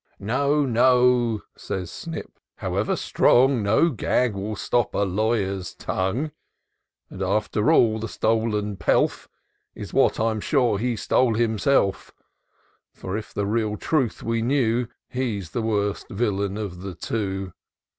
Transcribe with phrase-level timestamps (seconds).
[0.17, 3.61] No, no," says Snip;" however strong.
[3.61, 6.31] No gag will stop a lawyer's tongue;
[7.11, 9.27] And, after all, the stolen pelf,
[9.75, 12.11] Is what, I'm sure, he stole himself;
[12.91, 14.87] For, if the real truth we knew.
[15.07, 17.53] He's the worst villain of the two